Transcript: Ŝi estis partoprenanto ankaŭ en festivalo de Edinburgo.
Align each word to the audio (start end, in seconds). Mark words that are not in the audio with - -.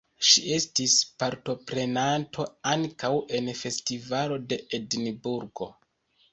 Ŝi 0.27 0.41
estis 0.53 0.95
partoprenanto 1.23 2.47
ankaŭ 2.73 3.13
en 3.41 3.53
festivalo 3.63 4.41
de 4.51 4.63
Edinburgo. 4.81 5.73